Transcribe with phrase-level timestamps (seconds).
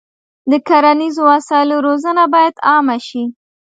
[0.51, 3.23] د کرنیزو وسایلو روزنه باید عامه شي.